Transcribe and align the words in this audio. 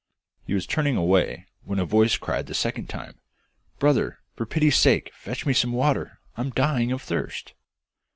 He 0.47 0.55
was 0.55 0.65
turning 0.65 0.97
away, 0.97 1.45
when 1.63 1.77
a 1.77 1.85
voice 1.85 2.17
cried 2.17 2.47
the 2.47 2.55
second 2.55 2.89
time, 2.89 3.19
'Brother, 3.77 4.17
for 4.33 4.47
pity's 4.47 4.79
sake 4.79 5.11
fetch 5.13 5.45
me 5.45 5.53
some 5.53 5.73
water; 5.73 6.17
I'm 6.35 6.49
dying 6.49 6.91
of 6.91 7.03
thirst! 7.03 7.53